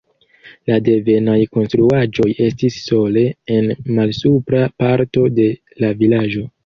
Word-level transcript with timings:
La 0.69 0.77
devenaj 0.85 1.35
konstruaĵoj 1.57 2.27
estis 2.45 2.79
sole 2.85 3.25
en 3.59 3.69
malsupra 3.99 4.63
parto 4.85 5.27
de 5.37 5.47
la 5.85 5.93
vilaĝo. 6.01 6.49